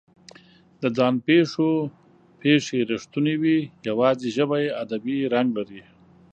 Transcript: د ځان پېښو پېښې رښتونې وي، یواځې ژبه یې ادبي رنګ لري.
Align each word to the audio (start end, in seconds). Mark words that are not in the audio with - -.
د 0.81 0.83
ځان 0.97 1.15
پېښو 1.27 1.69
پېښې 2.41 2.79
رښتونې 2.91 3.35
وي، 3.41 3.59
یواځې 3.89 4.27
ژبه 4.37 4.57
یې 4.63 4.75
ادبي 4.83 5.17
رنګ 5.33 5.49
لري. 5.57 5.81